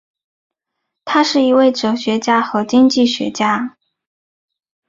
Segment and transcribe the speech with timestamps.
[1.05, 3.77] 他是一位哲学家和经济学家。